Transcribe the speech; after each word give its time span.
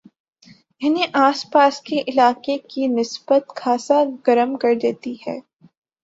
انہیں 0.81 1.07
آس 1.17 1.43
پاس 1.51 1.79
کے 1.81 2.01
علاقے 2.07 2.57
کی 2.69 2.87
نسبت 2.89 3.43
خاصا 3.55 3.99
گرم 4.27 4.55
کردیتی 4.57 5.15
ہے 5.27 5.37